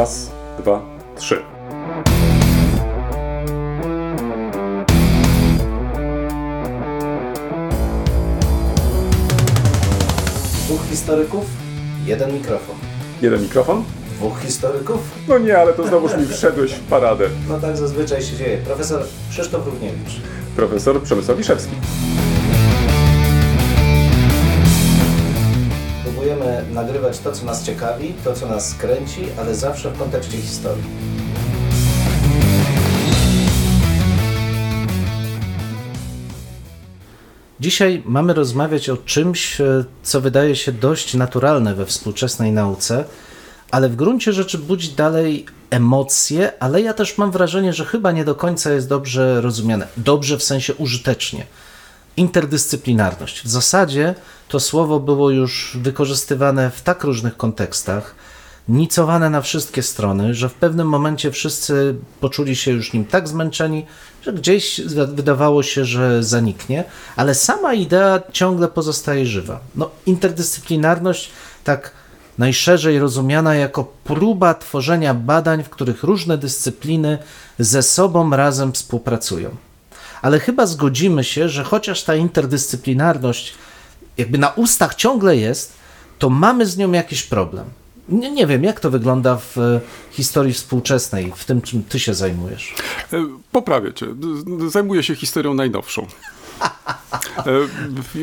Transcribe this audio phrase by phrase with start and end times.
[0.00, 0.82] Raz, dwa,
[1.16, 1.42] trzy.
[10.64, 11.44] Dwóch historyków,
[12.06, 12.76] jeden mikrofon.
[13.22, 13.84] Jeden mikrofon?
[14.16, 15.00] Dwóch historyków?
[15.28, 17.28] No nie, ale to znowuż mi wszedłeś w paradę.
[17.48, 18.58] No tak zazwyczaj się dzieje.
[18.58, 20.20] Profesor Krzysztof Równiewicz.
[20.56, 21.74] Profesor Przemysław Wiszewski.
[26.72, 30.84] Nagrywać to, co nas ciekawi, to, co nas kręci, ale zawsze w kontekście historii.
[37.60, 43.04] Dzisiaj mamy rozmawiać o czymś, e, co wydaje się dość naturalne we współczesnej nauce,
[43.70, 48.24] ale w gruncie rzeczy budzi dalej emocje, ale ja też mam wrażenie, że chyba nie
[48.24, 49.86] do końca jest dobrze rozumiane.
[49.96, 51.46] Dobrze w sensie użytecznie.
[52.20, 53.42] Interdyscyplinarność.
[53.42, 54.14] W zasadzie
[54.48, 58.14] to słowo było już wykorzystywane w tak różnych kontekstach,
[58.68, 63.86] nicowane na wszystkie strony, że w pewnym momencie wszyscy poczuli się już nim tak zmęczeni,
[64.22, 66.84] że gdzieś wydawało się, że zaniknie,
[67.16, 69.60] ale sama idea ciągle pozostaje żywa.
[69.74, 71.30] No, interdyscyplinarność,
[71.64, 71.92] tak
[72.38, 77.18] najszerzej rozumiana jako próba tworzenia badań, w których różne dyscypliny
[77.58, 79.69] ze sobą razem współpracują.
[80.22, 83.54] Ale chyba zgodzimy się, że chociaż ta interdyscyplinarność
[84.18, 85.72] jakby na ustach ciągle jest,
[86.18, 87.64] to mamy z nią jakiś problem.
[88.08, 92.14] Nie, nie wiem, jak to wygląda w e, historii współczesnej, w tym, czym ty się
[92.14, 92.74] zajmujesz.
[93.12, 94.06] E, poprawię cię.
[94.68, 96.06] Zajmuję się historią najnowszą.
[97.38, 97.44] E,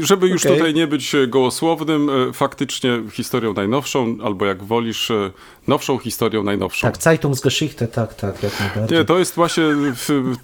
[0.02, 0.58] żeby już okay.
[0.58, 5.12] tutaj nie być gołosłownym, faktycznie historią najnowszą, albo jak wolisz,
[5.68, 6.88] nowszą historią najnowszą.
[6.88, 8.98] Tak, Zeitungsgeschichte, tak, tak, jak najbardziej.
[8.98, 9.64] Nie, to jest właśnie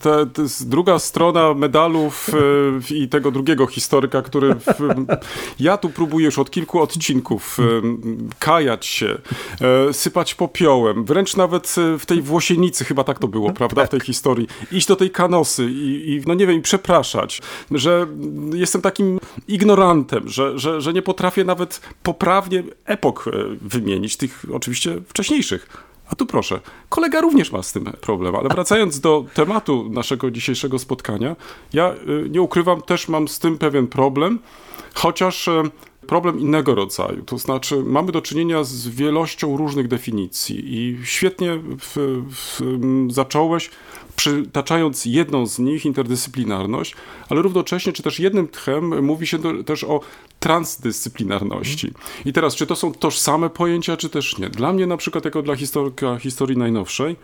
[0.01, 2.29] ta, ta jest druga strona medalów
[2.91, 5.05] i tego drugiego historyka, który w,
[5.59, 7.57] ja tu próbuję już od kilku odcinków
[8.39, 9.17] kajać się,
[9.61, 13.89] e, sypać popiołem, wręcz nawet e, w tej Włosienicy, chyba tak to było, prawda, w
[13.89, 18.07] tej historii, iść do tej kanosy i, i no nie wiem, przepraszać, że
[18.53, 25.01] jestem takim ignorantem, że, że, że nie potrafię nawet poprawnie epok e, wymienić, tych oczywiście
[25.07, 25.67] wcześniejszych.
[26.09, 30.79] A tu proszę, kolega również ma z tym problem, ale wracając do tematu naszego dzisiejszego
[30.79, 31.35] spotkania,
[31.73, 31.93] ja
[32.25, 34.39] y, nie ukrywam, też mam z tym pewien problem,
[34.93, 35.51] chociaż y,
[36.07, 37.23] problem innego rodzaju.
[37.25, 42.61] To znaczy, mamy do czynienia z wielością różnych definicji i świetnie w, w,
[43.13, 43.69] zacząłeś
[44.15, 46.95] przytaczając jedną z nich, interdyscyplinarność,
[47.29, 49.99] ale równocześnie, czy też jednym tchem mówi się do, też o
[50.39, 51.91] transdyscyplinarności.
[52.25, 54.49] I teraz, czy to są tożsame pojęcia, czy też nie?
[54.49, 57.15] Dla mnie na przykład, jako dla historyka historii najnowszej,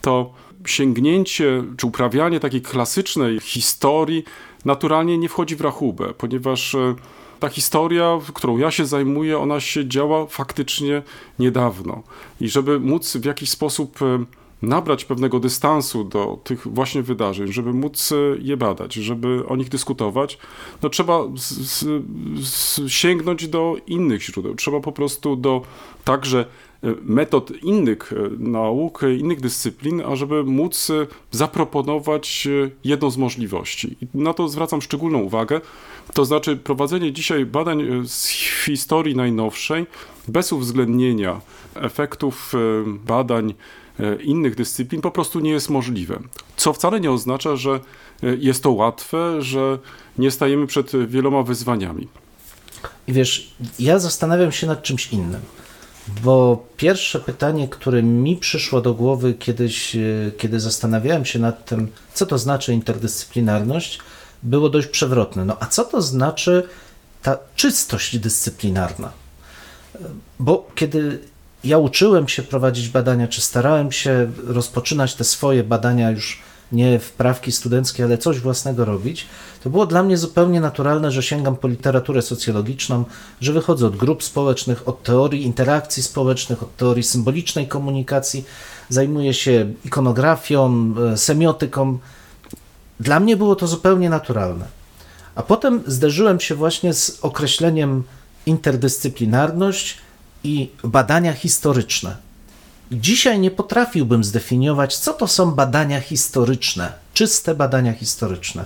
[0.00, 0.32] to
[0.66, 4.24] sięgnięcie czy uprawianie takiej klasycznej historii
[4.64, 6.94] naturalnie nie wchodzi w rachubę, ponieważ e,
[7.42, 11.02] ta historia, którą ja się zajmuję, ona się działa faktycznie
[11.38, 12.02] niedawno.
[12.40, 14.24] I żeby móc w jakiś sposób e,
[14.62, 19.68] nabrać pewnego dystansu do tych właśnie wydarzeń, żeby móc e, je badać, żeby o nich
[19.68, 20.38] dyskutować,
[20.82, 21.52] no trzeba z,
[22.40, 24.54] z, sięgnąć do innych źródeł.
[24.54, 25.62] Trzeba po prostu do
[26.04, 26.46] także
[27.02, 30.88] metod innych e, nauk, innych dyscyplin, ażeby móc
[31.30, 32.48] zaproponować
[32.84, 33.96] jedną z możliwości.
[34.02, 35.60] I na to zwracam szczególną uwagę.
[36.14, 38.26] To znaczy prowadzenie dzisiaj badań z
[38.64, 39.86] historii najnowszej
[40.28, 41.40] bez uwzględnienia
[41.74, 42.52] efektów
[42.86, 43.54] badań
[44.00, 46.20] E, innych dyscyplin po prostu nie jest możliwe.
[46.56, 47.70] Co wcale nie oznacza, że
[48.22, 49.78] e, jest to łatwe, że
[50.18, 52.08] nie stajemy przed wieloma wyzwaniami.
[53.06, 55.40] I wiesz, ja zastanawiam się nad czymś innym.
[56.08, 60.00] Bo pierwsze pytanie, które mi przyszło do głowy kiedyś, e,
[60.38, 63.98] kiedy zastanawiałem się nad tym, co to znaczy interdyscyplinarność,
[64.42, 65.44] było dość przewrotne.
[65.44, 66.68] No a co to znaczy
[67.22, 69.12] ta czystość dyscyplinarna?
[70.38, 71.18] Bo kiedy
[71.64, 77.52] ja uczyłem się prowadzić badania, czy starałem się rozpoczynać te swoje badania już nie wprawki
[77.52, 79.26] studenckie, ale coś własnego robić,
[79.64, 83.04] to było dla mnie zupełnie naturalne, że sięgam po literaturę socjologiczną,
[83.40, 88.44] że wychodzę od grup społecznych, od teorii interakcji społecznych, od teorii symbolicznej komunikacji,
[88.88, 91.98] zajmuję się ikonografią, e, semiotyką.
[93.00, 94.64] Dla mnie było to zupełnie naturalne.
[95.34, 98.02] A potem zderzyłem się właśnie z określeniem
[98.46, 99.98] interdyscyplinarność,
[100.44, 102.16] i badania historyczne.
[102.92, 108.64] Dzisiaj nie potrafiłbym zdefiniować, co to są badania historyczne, czyste badania historyczne.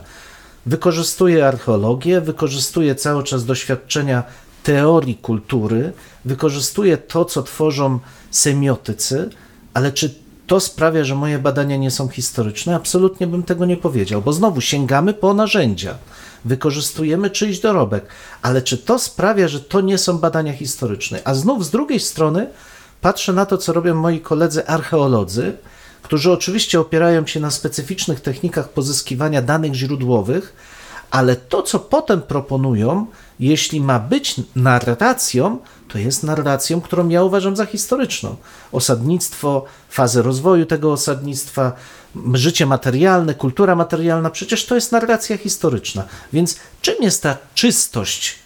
[0.66, 4.22] Wykorzystuję archeologię, wykorzystuję cały czas doświadczenia
[4.62, 5.92] teorii kultury,
[6.24, 7.98] wykorzystuję to, co tworzą
[8.30, 9.30] semiotycy,
[9.74, 10.14] ale czy
[10.46, 12.76] to sprawia, że moje badania nie są historyczne?
[12.76, 15.98] Absolutnie bym tego nie powiedział, bo znowu sięgamy po narzędzia
[16.44, 18.06] wykorzystujemy czyjś dorobek,
[18.42, 21.20] ale czy to sprawia, że to nie są badania historyczne?
[21.24, 22.46] A znów z drugiej strony
[23.00, 25.56] patrzę na to, co robią moi koledzy archeolodzy,
[26.02, 30.56] którzy oczywiście opierają się na specyficznych technikach pozyskiwania danych źródłowych,
[31.10, 33.06] ale to, co potem proponują,
[33.40, 35.58] jeśli ma być narracją,
[35.88, 38.36] to jest narracją, którą ja uważam za historyczną.
[38.72, 41.72] Osadnictwo, fazę rozwoju tego osadnictwa,
[42.32, 46.04] życie materialne, kultura materialna, przecież to jest narracja historyczna.
[46.32, 48.45] Więc czym jest ta czystość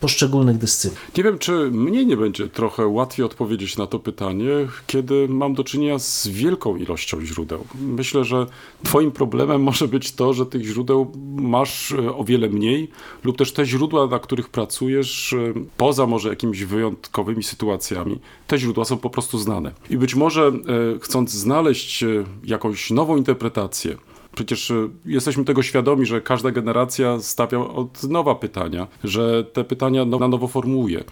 [0.00, 1.00] poszczególnych dyscyplin.
[1.16, 4.50] Nie wiem, czy mnie nie będzie trochę łatwiej odpowiedzieć na to pytanie,
[4.86, 7.64] kiedy mam do czynienia z wielką ilością źródeł.
[7.80, 8.46] Myślę, że
[8.84, 12.90] Twoim problemem może być to, że tych źródeł masz e, o wiele mniej,
[13.24, 18.84] lub też te źródła, na których pracujesz, e, poza może jakimiś wyjątkowymi sytuacjami, te źródła
[18.84, 19.72] są po prostu znane.
[19.90, 20.52] I być może e,
[21.00, 22.04] chcąc znaleźć
[22.44, 23.96] jakąś nową interpretację,
[24.38, 30.04] Przecież e, jesteśmy tego świadomi, że każda generacja stawia od nowa pytania, że te pytania
[30.04, 31.04] na nowo formułuje.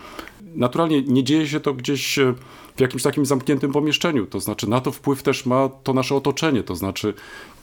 [0.55, 2.35] Naturalnie nie dzieje się to gdzieś e,
[2.77, 6.63] w jakimś takim zamkniętym pomieszczeniu, to znaczy na to wpływ też ma to nasze otoczenie,
[6.63, 7.15] to znaczy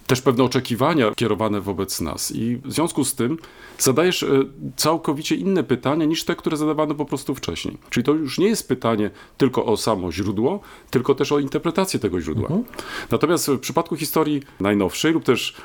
[0.08, 2.32] też pewne oczekiwania kierowane wobec nas.
[2.32, 3.38] I w związku z tym
[3.78, 4.28] zadajesz e,
[4.76, 7.78] całkowicie inne pytania niż te, które zadawano po prostu wcześniej.
[7.90, 10.60] Czyli to już nie jest pytanie tylko o samo źródło,
[10.92, 12.48] tylko też o interpretację tego źródła.
[12.48, 12.64] Mhm.
[13.12, 15.56] Natomiast w przypadku historii najnowszej lub też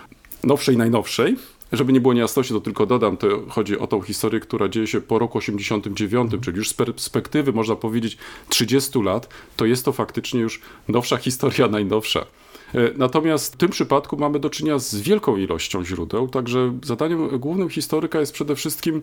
[0.45, 1.37] nowszej, najnowszej,
[1.73, 5.01] żeby nie było niejasności, to tylko dodam, to chodzi o tą historię, która dzieje się
[5.01, 8.19] po roku 89, czyli już z perspektywy, można powiedzieć,
[8.49, 12.27] 30 lat, to jest to faktycznie już nowsza historia, najnowsza.
[12.75, 17.69] E, natomiast w tym przypadku mamy do czynienia z wielką ilością źródeł, także zadaniem głównym
[17.69, 19.03] historyka jest przede wszystkim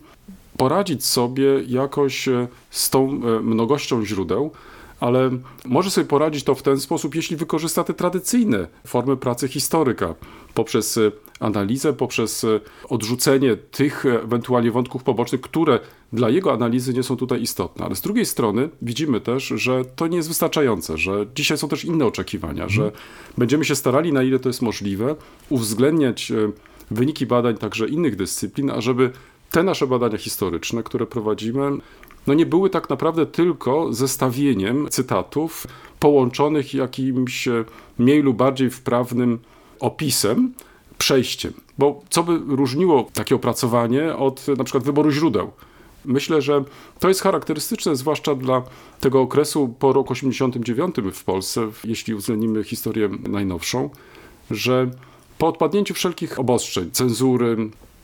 [0.58, 4.52] poradzić sobie jakoś e, z tą e, mnogością źródeł,
[5.00, 5.30] ale
[5.66, 10.16] może sobie poradzić to w ten sposób, jeśli wykorzysta te tradycyjne formy pracy historyka
[10.54, 11.00] poprzez
[11.40, 12.46] analizę, poprzez
[12.90, 15.80] odrzucenie tych ewentualnie wątków pobocznych, które
[16.16, 17.86] dla jego analizy nie są tutaj istotne.
[17.86, 21.86] Ale z drugiej strony widzimy też, że to nie jest wystarczające, że dzisiaj są też
[21.86, 22.92] inne oczekiwania, że
[23.38, 25.16] będziemy się starali, na ile to jest możliwe,
[25.50, 26.36] uwzględniać e,
[26.92, 29.12] wyniki badań także innych dyscyplin, ażeby
[29.52, 31.72] te nasze badania historyczne, które prowadzimy,
[32.28, 35.68] no nie były tak naprawdę tylko zestawieniem cytatów
[36.00, 37.48] połączonych jakimś
[37.98, 39.40] mniej lub bardziej wprawnym
[39.80, 40.54] opisem,
[40.98, 41.54] przejściem.
[41.78, 45.52] Bo co by różniło takie opracowanie od na przykład wyboru źródeł?
[46.06, 46.64] Myślę, że
[47.00, 48.64] to jest charakterystyczne, zwłaszcza dla
[49.00, 53.90] tego okresu po roku 89 w Polsce, jeśli uwzględnimy historię najnowszą,
[54.52, 54.92] że
[55.38, 57.58] po odpadnięciu wszelkich obostrzeń, cenzury,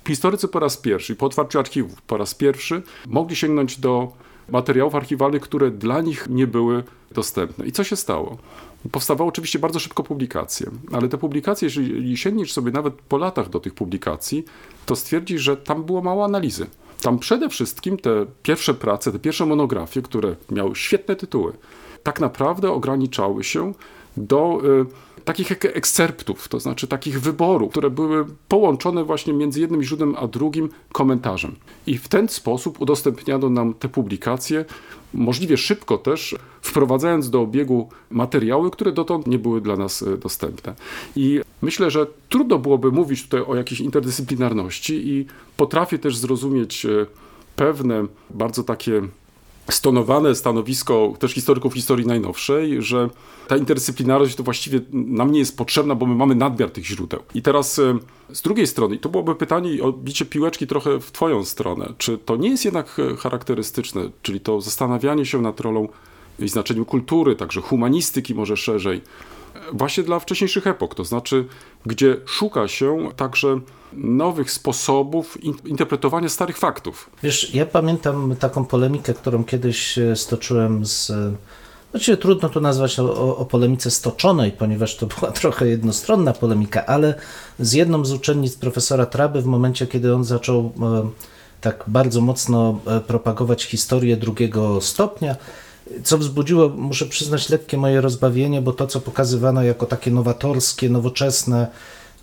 [0.08, 4.12] historycy po raz pierwszy, po otwarciu archiwów po raz pierwszy, mogli sięgnąć do
[4.50, 7.68] materiałów archiwalnych, które dla nich nie były dostępne.
[7.68, 8.38] I co się stało?
[8.92, 13.60] Powstawały oczywiście bardzo szybko publikacje, ale te publikacje, jeżeli sięgniesz sobie nawet po latach do
[13.60, 14.46] tych publikacji,
[14.86, 16.68] to stwierdzisz, że tam było mało analizy.
[17.02, 21.54] Tam przede wszystkim te pierwsze prace, te pierwsze monografie, które miały świetne tytuły,
[22.04, 23.74] tak naprawdę ograniczały się
[24.18, 24.86] do y,
[25.26, 30.70] takich ekscerptów, to znaczy takich wyborów, które były połączone właśnie między jednym źródłem a drugim
[30.92, 31.56] komentarzem.
[31.88, 34.66] I w ten sposób udostępniano nam te publikacje,
[35.14, 40.76] możliwie szybko też, wprowadzając do obiegu materiały, które dotąd nie były dla nas y, dostępne.
[41.16, 45.26] I myślę, że trudno byłoby mówić tutaj o jakiejś interdyscyplinarności i
[45.58, 47.06] potrafię też zrozumieć y,
[47.56, 49.02] pewne bardzo takie
[49.70, 53.10] stonowane stanowisko też historyków historii najnowszej, że
[53.48, 57.20] ta interdyscyplinarność to właściwie nam nie jest potrzebna, bo my mamy nadmiar tych źródeł.
[57.34, 58.00] I teraz e,
[58.32, 62.18] z drugiej strony, i to byłoby pytanie o bicie piłeczki trochę w twoją stronę, czy
[62.18, 65.88] to nie jest jednak e, charakterystyczne, czyli to zastanawianie się nad rolą
[66.40, 69.02] i znaczeniem kultury, także humanistyki może szerzej,
[69.74, 71.46] właśnie dla wcześniejszych epok, to znaczy,
[71.86, 73.60] gdzie szuka się także
[73.94, 77.10] nowych sposobów interpretowania starych faktów.
[77.24, 81.12] Wiesz, ja pamiętam taką polemikę, którą kiedyś e, stoczyłem z.
[81.92, 87.16] Właściwie trudno to nazwać o, o polemice stoczonej, ponieważ to była trochę jednostronna polemika, ale
[87.60, 91.10] z jedną z uczennic profesora Traby w momencie, kiedy on zaczął e,
[91.62, 95.36] tak bardzo mocno e, propagować historię drugiego stopnia,
[96.04, 101.68] co wzbudziło, muszę przyznać, lekkie moje rozbawienie, bo to, co pokazywano jako takie nowatorskie, nowoczesne,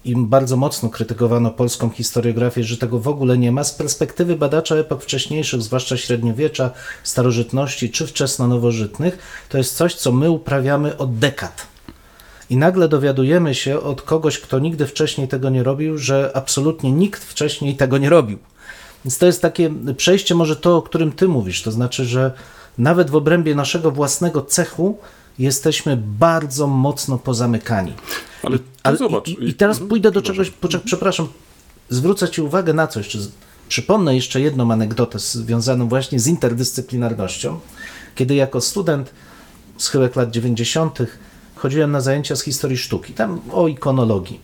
[0.09, 3.65] i bardzo mocno krytykowano polską historiografię, że tego w ogóle nie ma.
[3.65, 6.71] Z perspektywy badacza epok wcześniejszych, zwłaszcza średniowiecza,
[7.03, 11.67] starożytności czy wczesno-nowożytnych, to jest coś, co my uprawiamy od dekad.
[12.51, 17.25] I nagle dowiadujemy się od kogoś, kto nigdy wcześniej tego nie robił, że absolutnie nikt
[17.25, 18.39] wcześniej tego nie robił.
[19.05, 22.33] Więc to jest takie przejście, może to, o którym ty mówisz, to znaczy, że
[22.79, 24.99] nawet w obrębie naszego własnego cechu
[25.39, 27.93] jesteśmy bardzo mocno pozamykani.
[28.43, 29.29] Ale, Ale zobacz.
[29.29, 29.89] I, I, teraz mhm.
[29.89, 31.29] pójdę do czegoś, poczek, przepraszam,
[31.89, 33.19] zwrócę Ci uwagę na coś, czy
[33.69, 37.61] przypomnę jeszcze jedną anegdotę związaną właśnie z interdyscyplinarnością,
[38.15, 39.11] kiedy jako student
[39.77, 40.99] schyłek lat 90.,
[41.55, 44.41] chodziłem na zajęcia z historii sztuki, tam o ikonologii.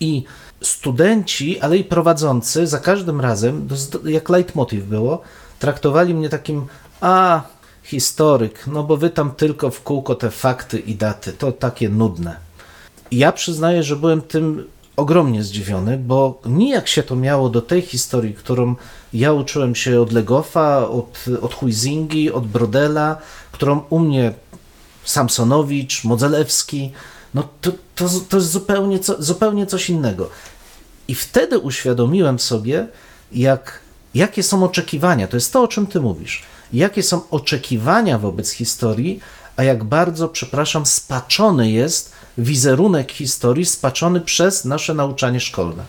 [0.00, 0.24] I
[0.60, 3.68] studenci, ale i prowadzący za każdym razem,
[4.04, 5.22] jak leitmotiv było,
[5.58, 6.66] traktowali mnie takim,
[7.00, 7.42] a
[7.84, 12.36] historyk, no bo wy tam tylko w kółko te fakty i daty, to takie nudne.
[13.10, 14.64] Ja przyznaję, że byłem tym
[14.96, 18.74] ogromnie zdziwiony, bo nijak się to miało do tej historii, którą
[19.12, 23.16] ja uczyłem się od Legoffa, od, od Huizingi, od Brodela,
[23.52, 24.32] którą u mnie
[25.04, 26.92] Samsonowicz, Modzelewski,
[27.34, 30.30] no to, to, to jest zupełnie, co, zupełnie coś innego.
[31.08, 32.86] I wtedy uświadomiłem sobie,
[33.32, 33.80] jak,
[34.14, 35.26] jakie są oczekiwania.
[35.28, 36.42] To jest to, o czym ty mówisz.
[36.74, 39.20] Jakie są oczekiwania wobec historii,
[39.56, 45.84] a jak bardzo, przepraszam, spaczony jest wizerunek historii spaczony przez nasze nauczanie szkolne.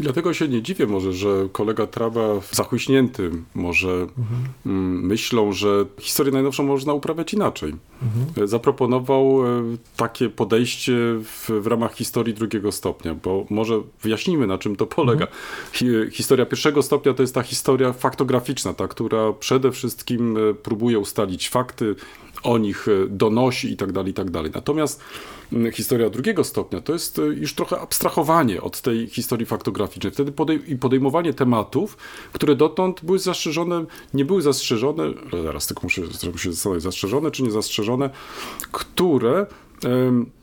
[0.00, 5.06] I dlatego się nie dziwię może, że kolega Trawa zachłyśnięty może mhm.
[5.06, 7.74] myślą, że historię najnowszą można uprawiać inaczej.
[8.02, 8.48] Mhm.
[8.48, 10.92] Zaproponował e, takie podejście
[11.24, 15.26] w, w, ramach historii drugiego stopnia, bo może wyjaśnijmy na czym to polega.
[15.26, 16.10] Mhm.
[16.10, 21.48] Historia pierwszego stopnia to jest ta historia faktograficzna, ta, która przede wszystkim e, próbuje ustalić
[21.48, 21.94] fakty,
[22.42, 24.50] o nich e, donosi i tak dalej, i tak dalej.
[24.54, 25.00] Natomiast
[25.72, 30.12] historia drugiego stopnia to jest e, już trochę abstrahowanie od tej historii faktograficznej.
[30.12, 31.96] Wtedy podej i podejmowanie tematów,
[32.32, 33.84] które dotąd były zastrzeżone,
[34.14, 35.04] nie były zastrzeżone,
[35.44, 38.10] zaraz tylko muszę, muszę się zastanowić, zastrzeżone czy nie zastrzeżone,
[38.72, 39.46] które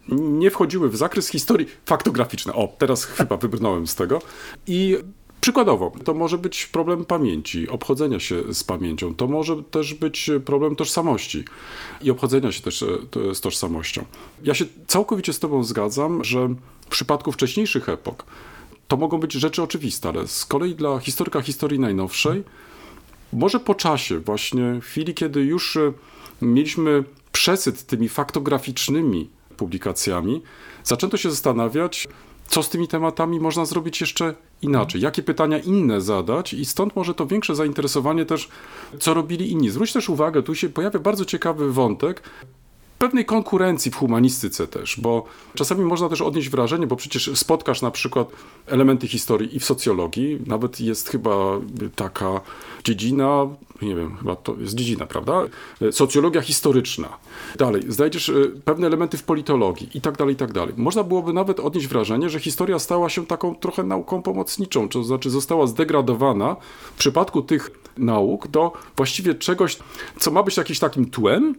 [0.09, 2.55] nie wchodziły w zakres historii faktograficznej.
[2.55, 4.21] O, teraz chyba wybrnąłem z tego.
[4.67, 4.97] I
[5.41, 10.75] Przykładowo, to może być problem pamięci, obchodzenia się z pamięcią, to może też być problem
[10.75, 11.45] tożsamości
[12.01, 14.05] i obchodzenia się też e, z tożsamością.
[14.43, 16.47] Ja się całkowicie z Tobą zgadzam, że
[16.81, 18.25] w przypadku wcześniejszych epok
[18.87, 22.43] to mogą być rzeczy oczywiste, ale z kolei dla historyka historii najnowszej,
[23.33, 25.93] może po czasie, właśnie w chwili, kiedy już e,
[26.41, 30.41] mieliśmy przesyt tymi faktograficznymi publikacjami,
[30.83, 32.07] zaczęto się zastanawiać,
[32.51, 36.53] co z tymi tematami można zrobić jeszcze inaczej, jakie pytania inne zadać?
[36.53, 38.49] I stąd może to większe zainteresowanie też,
[38.99, 39.69] co robili inni.
[39.69, 42.23] Zwróć też uwagę, tu się pojawia bardzo ciekawy wątek,
[43.01, 47.91] pewnej konkurencji w humanistyce też, bo czasami można też odnieść wrażenie, bo przecież spotkasz na
[47.91, 48.31] przykład
[48.67, 51.59] elementy historii i w socjologii, nawet jest chyba
[51.95, 52.41] taka
[52.83, 53.47] dziedzina,
[53.81, 55.41] nie wiem, chyba to jest dziedzina, prawda?
[55.91, 57.09] Socjologia historyczna.
[57.57, 58.33] Dalej, znajdziesz e,
[58.65, 60.73] pewne elementy w politologii i tak dalej, i tak dalej.
[60.77, 65.29] Można byłoby nawet odnieść wrażenie, że historia stała się taką trochę nauką pomocniczą, to znaczy
[65.29, 66.55] została zdegradowana
[66.95, 69.77] w przypadku tych nauk do właściwie czegoś,
[70.19, 71.55] co ma być jakimś takim tłem,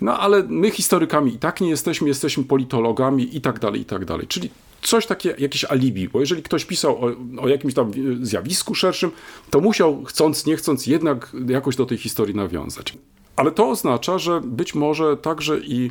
[0.00, 4.04] no ale my historykami i tak nie jesteśmy, jesteśmy politologami i tak dalej, i tak
[4.04, 4.26] dalej.
[4.26, 4.50] Czyli
[4.82, 7.12] coś takie, jakieś alibi, bo jeżeli ktoś pisał o,
[7.42, 7.90] o, jakimś tam
[8.22, 9.10] zjawisku szerszym,
[9.50, 12.94] to musiał, chcąc, nie chcąc, jednak jakoś do tej historii nawiązać.
[13.36, 15.90] Ale to oznacza, że być może także i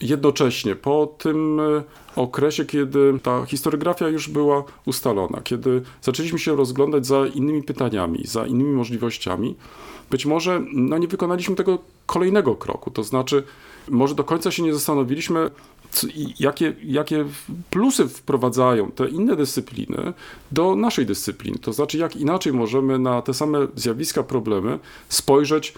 [0.00, 1.82] jednocześnie po tym e,
[2.16, 8.46] okresie, kiedy ta historiografia już była ustalona, kiedy zaczęliśmy się rozglądać za innymi pytaniami, za
[8.46, 9.56] innymi możliwościami,
[10.10, 12.90] być może no, nie wykonaliśmy tego kolejnego kroku.
[12.90, 13.42] To znaczy,
[13.88, 15.50] może do końca się nie zastanowiliśmy,
[15.90, 16.06] co,
[16.38, 17.24] jakie, jakie
[17.70, 20.12] plusy wprowadzają te inne dyscypliny
[20.52, 21.58] do naszej dyscypliny.
[21.58, 25.74] To znaczy, jak inaczej możemy na te same zjawiska, problemy spojrzeć,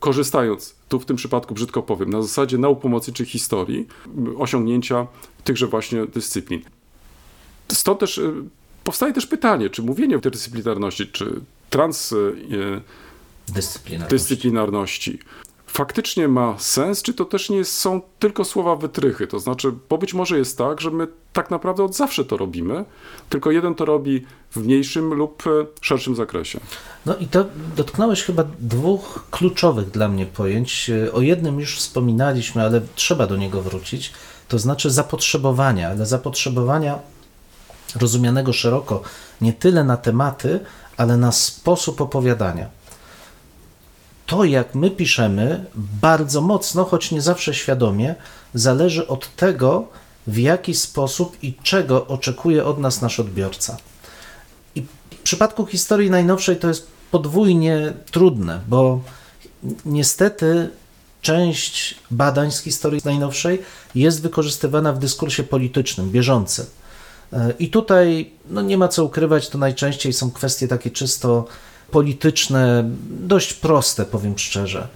[0.00, 3.86] korzystając, tu w tym przypadku brzydko powiem, na zasadzie nauk pomocy czy historii,
[4.38, 5.06] osiągnięcia
[5.44, 6.62] tychże właśnie dyscyplin.
[7.72, 8.32] Stąd też y,
[8.84, 12.36] powstaje też pytanie, czy mówienie o interdyscyplinarności, czy trans y,
[13.48, 14.16] dyscyplinarności.
[14.16, 15.18] dyscyplinarności
[15.74, 19.26] faktycznie ma sens, czy to też nie są tylko słowa wytrychy?
[19.26, 22.84] To znaczy, bo być może jest tak, że my tak naprawdę od zawsze to robimy,
[23.28, 26.60] tylko jeden to robi w mniejszym lub e, szerszym zakresie.
[27.06, 27.44] No i to
[27.76, 30.90] dotknąłeś chyba dwóch kluczowych dla mnie pojęć.
[31.12, 34.12] O jednym już wspominaliśmy, ale trzeba do niego wrócić,
[34.48, 36.98] to znaczy zapotrzebowania, ale zapotrzebowania
[38.00, 39.02] rozumianego szeroko
[39.40, 40.60] nie tyle na tematy,
[40.96, 42.83] ale na sposób opowiadania
[44.26, 48.14] to, jak my piszemy, bardzo mocno, choć nie zawsze świadomie,
[48.54, 49.88] zależy od tego,
[50.26, 53.76] w jaki sposób i czego oczekuje od nas nasz odbiorca.
[54.74, 59.00] I w przypadku historii najnowszej to jest podwójnie trudne, bo
[59.84, 60.70] niestety
[61.22, 63.62] część badań z historii najnowszej
[63.94, 66.66] jest wykorzystywana w dyskursie politycznym, bieżącym.
[67.58, 71.44] I tutaj no nie ma co ukrywać, to najczęściej są kwestie takie czysto
[71.90, 74.88] polityczne, dość proste, powiem szczerze.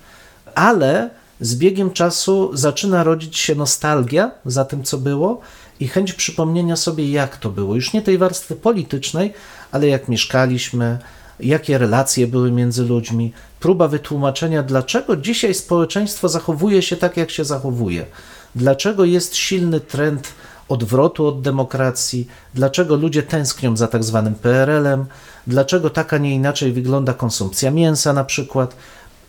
[0.54, 5.40] Ale z biegiem czasu zaczyna rodzić się nostalgia za tym, co było
[5.80, 7.74] i chęć przypomnienia sobie, jak to było.
[7.74, 9.32] Już nie tej warstwy politycznej,
[9.72, 10.98] ale jak mieszkaliśmy,
[11.40, 17.44] jakie relacje były między ludźmi, próba wytłumaczenia, dlaczego dzisiaj społeczeństwo zachowuje się tak, jak się
[17.44, 18.06] zachowuje,
[18.54, 20.28] dlaczego jest silny trend
[20.68, 25.06] odwrotu od demokracji, dlaczego ludzie tęsknią za tak zwanym PRL-em,
[25.46, 28.76] dlaczego tak, a nie inaczej wygląda konsumpcja mięsa na przykład.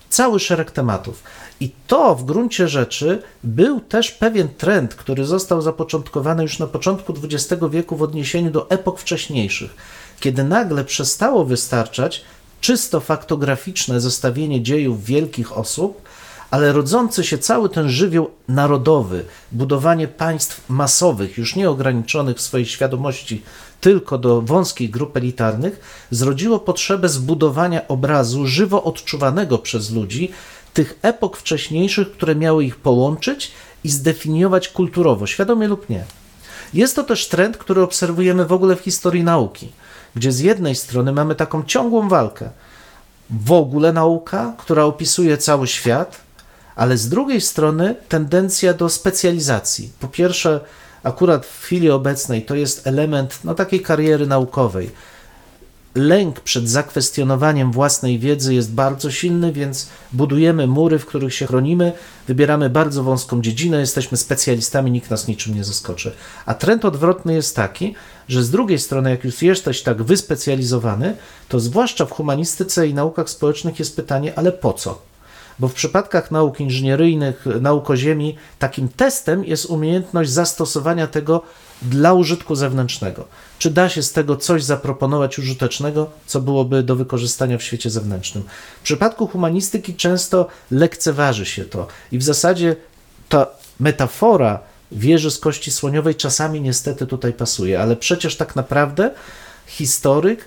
[0.10, 1.24] Cały szereg tematów.
[1.60, 7.14] I to w gruncie rzeczy był też pewien trend, który został zapoczątkowany już na początku
[7.24, 9.76] XX wieku w odniesieniu do epok wcześniejszych,
[10.20, 12.22] kiedy nagle przestało wystarczać
[12.62, 16.02] czysto faktograficzne zestawienie dziejów wielkich osób,
[16.52, 22.66] ale rodzący się cały ten żywioł narodowy, budowanie państw masowych, już nie ograniczonych w swojej
[22.66, 23.44] świadomości
[23.82, 30.32] tylko do wąskich grup elitarnych, zrodziło potrzebę zbudowania obrazu żywo odczuwanego przez ludzi
[30.74, 33.52] tych epok wcześniejszych, które miały ich połączyć
[33.84, 36.04] i zdefiniować kulturowo, świadomie lub nie.
[36.74, 39.72] Jest to też trend, który obserwujemy w ogóle w historii nauki,
[40.16, 42.50] gdzie z jednej strony mamy taką ciągłą walkę,
[43.30, 46.29] w ogóle nauka, która opisuje cały świat,
[46.80, 49.90] ale z drugiej strony tendencja do specjalizacji.
[50.00, 50.60] Po pierwsze,
[51.04, 54.92] akurat w chwili obecnej to jest element no, takiej kariery naukowej.
[55.96, 61.92] Lęk przed zakwestionowaniem własnej wiedzy jest bardzo silny, więc budujemy mury, w których się chronimy,
[62.28, 66.12] wybieramy bardzo wąską dziedzinę, jesteśmy specjalistami, nikt nas niczym nie zaskoczy.
[66.46, 67.96] A trend odwrotny jest taki,
[68.28, 71.16] że z drugiej strony, jak już jesteś tak wyspecjalizowany,
[71.50, 75.10] to zwłaszcza w humanistyce i naukach społecznych jest pytanie, ale po co?
[75.60, 81.42] Bo w przypadkach nauk inżynieryjnych, nauk o ziemi, takim testem jest umiejętność zastosowania tego
[81.82, 83.26] dla użytku zewnętrznego.
[83.60, 88.44] Czy da się z tego coś zaproponować użytecznego, co byłoby do wykorzystania w świecie zewnętrznym?
[88.80, 92.76] W przypadku humanistyki często lekceważy się to i w zasadzie
[93.30, 93.48] ta
[93.80, 94.60] metafora
[94.92, 99.12] wieży z kości słoniowej czasami niestety tutaj pasuje, ale przecież tak naprawdę
[99.68, 100.46] historyk,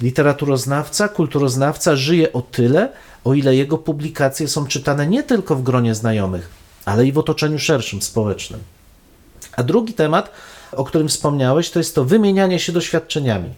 [0.00, 2.88] literaturoznawca, kulturoznawca żyje o tyle,
[3.24, 6.48] o ile jego publikacje są czytane nie tylko w gronie znajomych,
[6.84, 8.60] ale i w otoczeniu szerszym, społecznym.
[9.56, 10.30] A drugi temat,
[10.72, 13.54] o którym wspomniałeś, to jest to wymienianie się doświadczeniami.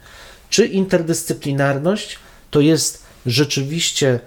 [0.51, 2.19] Czy interdyscyplinarność
[2.51, 4.21] to jest rzeczywiście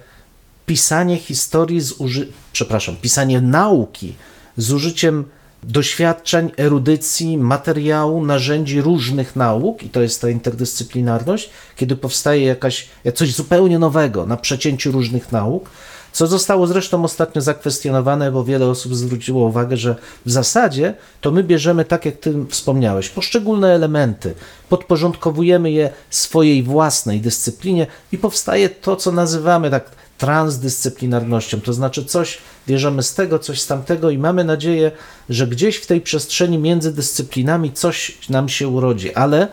[0.65, 2.27] pisanie historii z uży...
[2.53, 4.15] przepraszam, pisanie nauki
[4.57, 5.25] z użyciem
[5.63, 13.35] doświadczeń, erudycji, materiału, narzędzi różnych nauk, i to jest ta interdyscyplinarność, kiedy powstaje jakaś coś
[13.35, 15.69] zupełnie nowego na przecięciu różnych nauk,
[16.11, 19.95] co zostało zresztą ostatnio zakwestionowane, bo wiele osób zwróciło uwagę, że
[20.25, 24.33] w zasadzie to my bierzemy, tak jak ty wspomniałeś, poszczególne elementy,
[24.69, 32.37] podporządkowujemy je swojej własnej dyscyplinie i powstaje to, co nazywamy tak transdyscyplinarnością, to znaczy coś
[32.67, 34.91] bierzemy z tego, coś z tamtego i mamy nadzieję,
[35.29, 39.47] że gdzieś w tej przestrzeni między dyscyplinami coś nam się urodzi, ale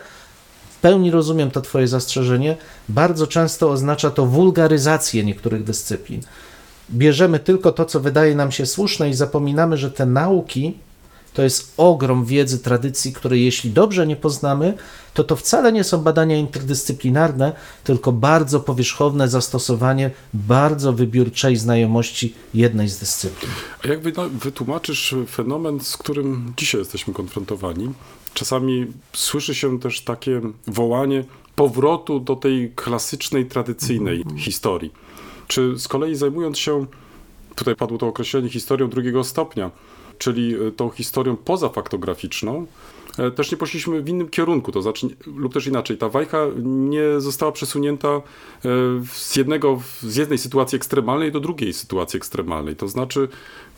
[0.70, 2.56] w pełni rozumiem to Twoje zastrzeżenie.
[2.88, 6.20] Bardzo często oznacza to wulgaryzację niektórych dyscyplin.
[6.90, 10.78] Bierzemy tylko to, co wydaje nam się słuszne i zapominamy, że te nauki
[11.36, 14.74] to jest ogrom wiedzy, tradycji, której jeśli dobrze nie poznamy,
[15.14, 17.52] to to wcale nie są badania interdyscyplinarne,
[17.84, 23.50] tylko bardzo powierzchowne zastosowanie bardzo wybiórczej znajomości jednej z dyscyplin.
[23.84, 27.92] A jak wytłumaczysz fenomen, z którym dzisiaj jesteśmy konfrontowani?
[28.34, 31.24] Czasami słyszy się też takie wołanie
[31.56, 34.38] powrotu do tej klasycznej, tradycyjnej mhm.
[34.38, 34.92] historii.
[35.46, 36.86] Czy z kolei zajmując się,
[37.54, 39.70] tutaj padło to określenie, historią drugiego stopnia,
[40.18, 42.66] czyli e, tą historią pozafaktograficzną,
[43.36, 47.52] też nie poszliśmy w innym kierunku, to znaczy, lub też inaczej, ta wajcha nie została
[47.52, 48.20] przesunięta e,
[49.12, 52.76] z, jednego, z jednej sytuacji ekstremalnej do drugiej sytuacji ekstremalnej.
[52.76, 53.28] To znaczy,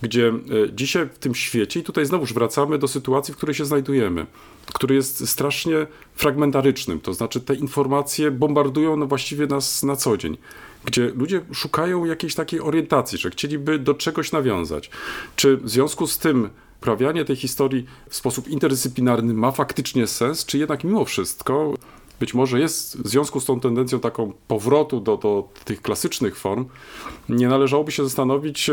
[0.03, 0.33] gdzie
[0.72, 4.27] dzisiaj w tym świecie, i tutaj znowuż wracamy do sytuacji, w której się znajdujemy,
[4.74, 10.37] który jest strasznie fragmentarycznym, to znaczy te informacje bombardują no właściwie nas na co dzień
[10.85, 14.90] gdzie ludzie szukają jakiejś takiej orientacji, że chcieliby do czegoś nawiązać.
[15.37, 20.58] Czy w związku z tym uprawianie tej historii w sposób interdyscyplinarny ma faktycznie sens, czy
[20.58, 21.74] jednak mimo wszystko
[22.20, 26.66] być może jest w związku z tą tendencją taką powrotu do, do tych klasycznych form,
[27.28, 28.70] nie należałoby się zastanowić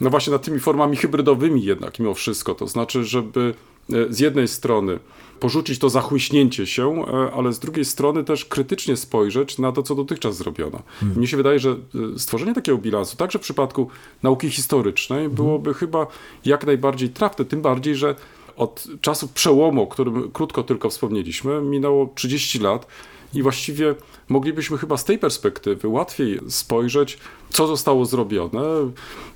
[0.00, 3.71] no właśnie nad tymi formami hybrydowymi jednak mimo wszystko, to znaczy, żeby e,
[4.10, 4.98] z jednej strony
[5.42, 9.94] porzucić to zachłyśnięcie się, e, ale z drugiej strony też krytycznie spojrzeć na to, co
[9.94, 10.82] dotychczas zrobiono.
[11.00, 11.18] Hmm.
[11.18, 13.88] Mnie się wydaje, że e, stworzenie takiego bilansu, także w przypadku
[14.22, 15.34] nauki historycznej, hmm.
[15.34, 16.06] byłoby chyba
[16.44, 18.14] jak najbardziej trafne, tym bardziej, że
[18.56, 22.86] od czasów przełomu, o którym krótko tylko wspomnieliśmy, minęło 30 lat
[23.34, 23.94] i właściwie
[24.28, 27.18] moglibyśmy chyba z tej perspektywy łatwiej spojrzeć,
[27.50, 28.62] co zostało zrobione,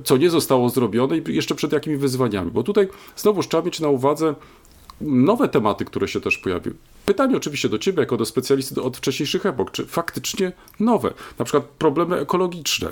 [0.04, 2.50] co nie zostało zrobione i jeszcze przed jakimi wyzwaniami.
[2.50, 4.34] Bo tutaj znowu trzeba mieć na uwadze
[5.00, 6.76] nowe tematy, które się też pojawiły.
[7.06, 11.64] Pytanie oczywiście do ciebie, jako do specjalisty od wcześniejszych epok, czy faktycznie nowe, na przykład
[11.64, 12.88] problemy ekologiczne,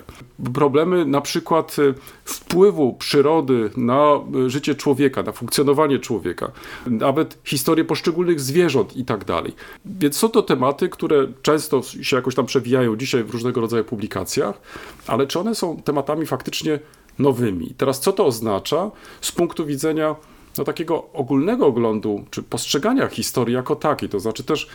[0.55, 6.51] problemy na przykład e, wpływu przyrody na e, życie człowieka, na funkcjonowanie człowieka,
[6.87, 9.53] nawet historię poszczególnych zwierząt i tak dalej.
[9.85, 14.61] Więc są to tematy, które często się jakoś tam przewijają dzisiaj w różnego rodzaju publikacjach,
[15.07, 16.79] ale czy one są tematami faktycznie
[17.19, 17.75] nowymi?
[17.77, 18.91] Teraz co to oznacza
[19.21, 20.17] z punktu widzenia
[20.59, 24.09] no, takiego ogólnego oglądu, czy postrzegania historii jako takiej.
[24.09, 24.69] To znaczy też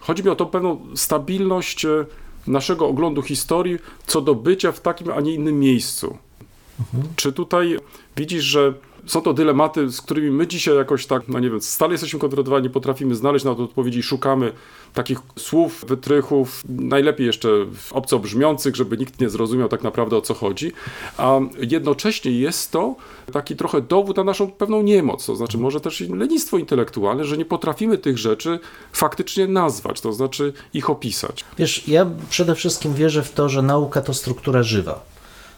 [0.00, 2.04] chodzi mi o tą pewną stabilność e,
[2.46, 6.18] naszego oglądu historii co do bycia w takim, a nie innym miejscu.
[6.80, 7.14] Mhm.
[7.16, 7.78] Czy tutaj
[8.16, 8.74] widzisz, że
[9.06, 12.70] są to dylematy, z którymi my dzisiaj jakoś tak, no nie wiem, stale jesteśmy konfrontowani,
[12.70, 14.52] potrafimy znaleźć na to odpowiedzi szukamy
[14.94, 17.48] takich słów, wytrychów, najlepiej jeszcze
[17.90, 20.72] obco brzmiących, żeby nikt nie zrozumiał tak naprawdę o co chodzi,
[21.16, 22.94] a jednocześnie jest to
[23.32, 27.44] taki trochę dowód na naszą pewną niemoc, to znaczy może też lenistwo intelektualne, że nie
[27.44, 28.58] potrafimy tych rzeczy
[28.92, 31.44] faktycznie nazwać, to znaczy ich opisać.
[31.58, 35.11] Wiesz, ja przede wszystkim wierzę w to, że nauka to struktura żywa.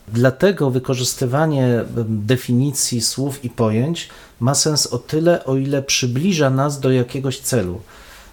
[0.09, 4.09] Dlatego wykorzystywanie definicji słów i pojęć
[4.41, 7.81] ma sens o tyle, o ile przybliża nas do jakiegoś celu.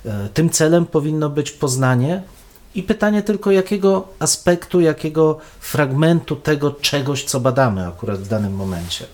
[0.06, 2.24] E, tym celem powinno być poznanie
[2.76, 9.06] i pytanie tylko, jakiego aspektu, jakiego fragmentu tego czegoś, co badamy akurat w danym momencie.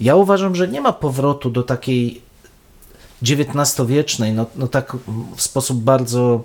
[0.00, 2.22] Ja uważam, że nie ma powrotu do takiej
[3.22, 4.96] XIX-wiecznej, no, no tak
[5.36, 6.44] w sposób bardzo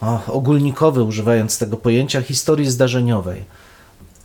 [0.00, 3.44] o, ogólnikowy, używając tego pojęcia, historii zdarzeniowej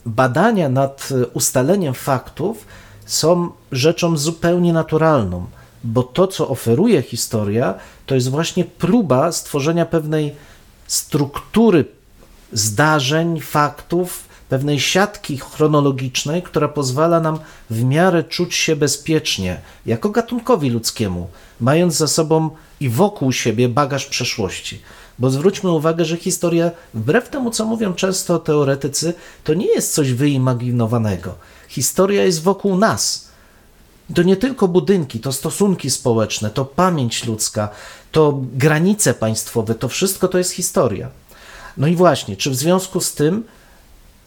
[0.05, 2.65] badania nad e, ustaleniem faktów
[3.05, 5.45] są rzeczą zupełnie naturalną,
[5.83, 7.73] bo to, co oferuje historia,
[8.05, 10.35] to jest właśnie próba stworzenia pewnej
[10.87, 11.85] struktury
[12.51, 20.69] zdarzeń, faktów, pewnej siatki chronologicznej, która pozwala nam w miarę czuć się bezpiecznie, jako gatunkowi
[20.69, 21.27] ludzkiemu,
[21.59, 24.81] mając za sobą i wokół siebie bagaż przeszłości.
[25.19, 30.13] Bo zwróćmy uwagę, że historia, wbrew temu co mówią często teoretycy, to nie jest coś
[30.13, 31.35] wyimaginowanego.
[31.67, 33.29] Historia jest wokół nas.
[34.15, 37.69] To nie tylko budynki, to stosunki społeczne, to pamięć ludzka,
[38.11, 41.09] to granice państwowe, to wszystko to jest historia.
[41.77, 43.43] No i właśnie, czy w związku z tym,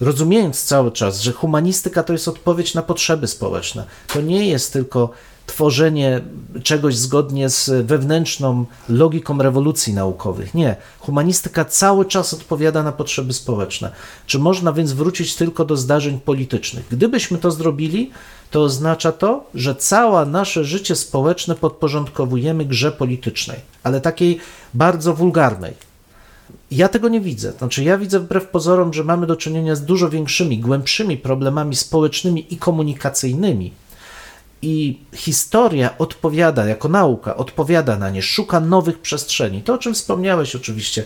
[0.03, 5.11] rozumiejąc cały czas, że humanistyka to jest odpowiedź na potrzeby społeczne, to nie jest tylko
[5.47, 6.21] tworzenie
[6.63, 10.55] czegoś zgodnie z wewnętrzną logiką rewolucji naukowych.
[10.55, 10.77] Nie.
[11.01, 13.91] Humanistyka cały czas odpowiada na potrzeby społeczne.
[14.27, 16.87] Czy można więc wrócić tylko do zdarzeń politycznych?
[16.91, 18.11] Gdybyśmy to zrobili,
[18.51, 24.41] to oznacza to, że całe nasze życie społeczne podporządkowujemy grze politycznej, ale takiej
[24.75, 25.92] bardzo wulgarnej.
[26.73, 27.53] Ja tego nie widzę.
[27.53, 32.55] Znaczy, ja widzę wbrew pozorom, że mamy do czynienia z dużo większymi, głębszymi problemami społecznymi
[32.55, 33.73] i komunikacyjnymi,
[34.63, 39.63] i historia odpowiada, jako nauka, odpowiada na nie, szuka nowych przestrzeni.
[39.63, 41.05] To, o czym wspomniałeś oczywiście.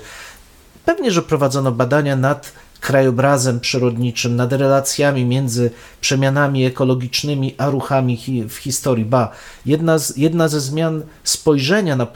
[0.85, 8.57] Pewnie, że prowadzono badania nad krajobrazem przyrodniczym, nad relacjami między przemianami ekologicznymi a ruchami w
[8.57, 9.05] historii.
[9.05, 9.33] Ba,
[9.67, 12.07] jedna, z, jedna ze zmian spojrzenia na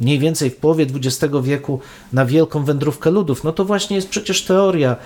[0.00, 1.80] mniej więcej w połowie XX wieku
[2.12, 4.96] na wielką wędrówkę ludów, no to właśnie jest przecież teoria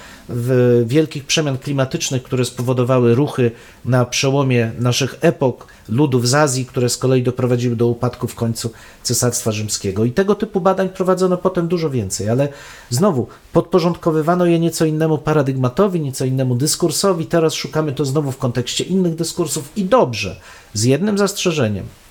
[0.85, 3.51] wielkich przemian klimatycznych, które spowodowały ruchy
[3.85, 8.71] na przełomie naszych epok ludów z Azji, które z kolei doprowadziły do upadku w końcu
[9.03, 10.05] Cesarstwa Rzymskiego.
[10.05, 12.49] I tego typu badań prowadzono potem dużo więcej, ale
[12.91, 17.27] znowu podporządkowywano je nieco innemu paradygmatowi, nieco innemu dyskursowi.
[17.27, 20.37] Teraz szukamy to znowu w kontekście innych dyskursów i dobrze,
[20.75, 21.87] z jednym zastrzeżeniem–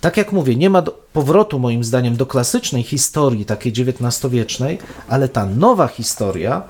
[0.00, 0.82] tak jak mówię, nie ma
[1.12, 4.78] powrotu moim zdaniem do klasycznej historii, takiej XIX-wiecznej,
[5.08, 6.62] ale ta nowa historia,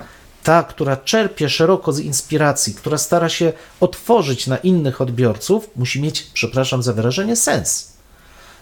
[0.43, 6.31] ta, która czerpie szeroko z inspiracji, która stara się otworzyć na innych odbiorców, musi mieć,
[6.35, 7.93] przepraszam za wyrażenie, sens.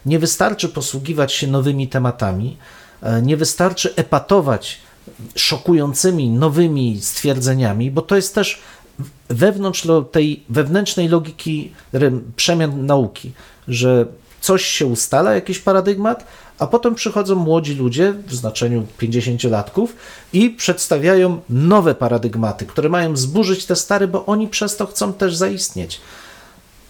[0.07, 2.57] Nie wystarczy posługiwać się nowymi tematami,
[3.03, 4.81] e, nie wystarczy epatować
[5.35, 8.61] szokującymi nowymi stwierdzeniami, bo to jest też
[9.29, 11.73] wewnątrz tej wewnętrznej logiki
[12.37, 13.33] przemian nauki,
[13.69, 14.07] że
[14.45, 16.27] coś się ustala, jakiś paradygmat,
[16.59, 19.87] a potem przychodzą młodzi ludzie w znaczeniu 50-latków
[20.33, 25.37] i przedstawiają nowe paradygmaty, które mają zburzyć te stare, bo oni przez to chcą też
[25.37, 26.01] zaistnieć.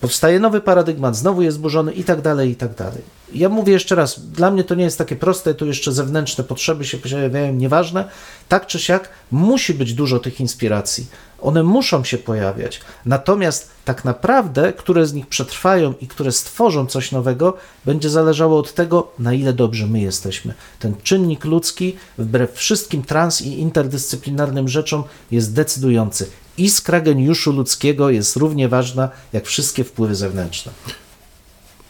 [0.04, 3.02] Powstaje nowy paradygmat, znowu jest zburzony i tak dalej, i tak dalej.
[3.34, 6.84] Ja mówię jeszcze raz, dla mnie to nie jest takie proste, tu jeszcze zewnętrzne potrzeby
[6.84, 8.08] się pojawiają, nieważne.
[8.48, 11.06] Tak czy siak, musi być dużo tych inspiracji.
[11.40, 12.80] One muszą się pojawiać.
[13.06, 18.74] Natomiast tak naprawdę, które z nich przetrwają i które stworzą coś nowego, będzie zależało od
[18.74, 20.54] tego, na ile dobrze my jesteśmy.
[20.78, 26.30] Ten czynnik ludzki, wbrew wszystkim trans i interdyscyplinarnym rzeczom, jest decydujący.
[26.58, 30.72] Iskra geniuszu ludzkiego jest równie ważna jak wszystkie wpływy zewnętrzne.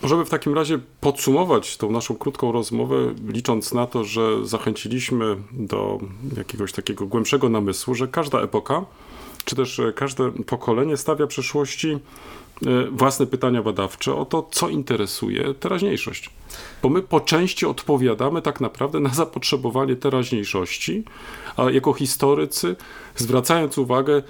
[0.03, 2.97] Możemy w takim razie podsumować tą naszą krótką rozmowę,
[3.29, 5.99] licząc na to, że zachęciliśmy do
[6.37, 8.85] jakiegoś takiego głębszego namysłu, że każda epoka,
[9.45, 11.99] czy też e, każde pokolenie stawia przyszłości e,
[12.91, 16.31] własne pytania badawcze o to, co interesuje teraźniejszość.
[16.83, 21.05] Bo my po części odpowiadamy tak naprawdę na zapotrzebowanie teraźniejszości,
[21.57, 22.77] a jako historycy,
[23.17, 24.23] zwracając uwagę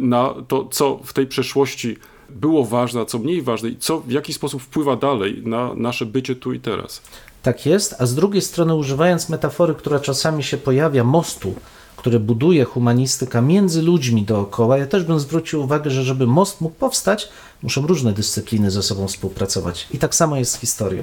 [0.00, 1.96] na to, co w tej przeszłości
[2.30, 6.06] było ważne, a co mniej ważne i co w jaki sposób wpływa dalej na nasze
[6.06, 7.02] bycie tu i teraz.
[7.42, 11.54] Tak jest, a z drugiej strony używając metafory, która czasami się pojawia, mostu,
[11.96, 16.74] który buduje humanistyka między ludźmi dookoła, ja też bym zwrócił uwagę, że żeby most mógł
[16.74, 17.28] powstać,
[17.62, 19.86] muszą różne dyscypliny ze sobą współpracować.
[19.90, 21.02] I tak samo jest z historią.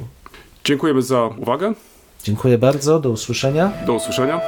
[0.63, 1.73] Dziękujemy za uwagę.
[2.23, 3.71] Dziękuję bardzo, do usłyszenia.
[3.85, 4.41] Do usłyszenia.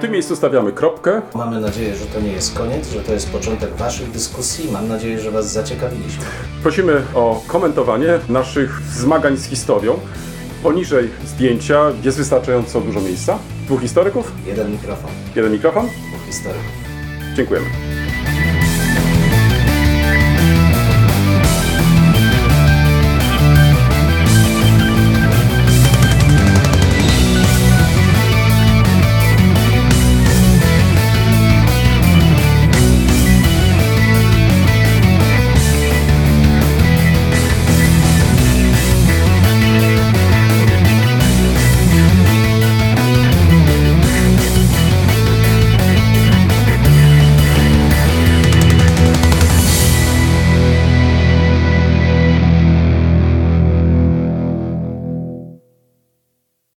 [0.00, 1.22] W tym miejscu stawiamy kropkę.
[1.34, 4.70] Mamy nadzieję, że to nie jest koniec, że to jest początek Waszych dyskusji.
[4.72, 6.24] Mam nadzieję, że Was zaciekawiliśmy.
[6.62, 9.98] Prosimy o komentowanie naszych zmagań z historią.
[10.62, 13.38] Poniżej zdjęcia jest wystarczająco dużo miejsca.
[13.66, 15.86] Dwóch historyków, Jeden mikrofon, jeden mikrofon.
[15.86, 16.72] dwóch historyków.
[17.36, 17.66] Dziękujemy.